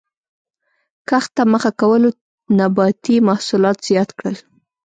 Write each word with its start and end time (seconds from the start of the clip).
کښت 1.09 1.29
ته 1.35 1.43
مخه 1.51 1.71
کولو 1.81 2.09
نباتي 2.57 3.15
محصولات 3.27 3.77
زیات 3.87 4.09
کړل 4.17 4.35